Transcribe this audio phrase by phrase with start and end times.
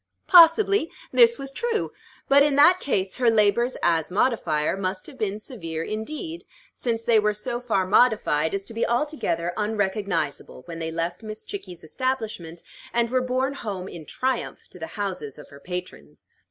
[0.25, 1.91] Possibly this was true;
[2.27, 6.43] but in that case her labors as modifier must have been severe indeed,
[6.73, 11.43] since they were so far modified as to be altogether unrecognizable when they left Miss
[11.43, 16.27] Chickie's establishment, and were borne home in triumph to the houses of her patrons.